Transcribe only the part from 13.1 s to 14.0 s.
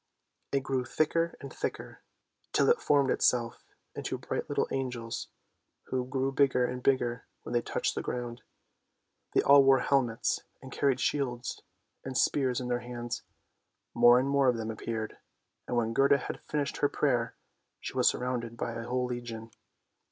FAIRY TALES hands.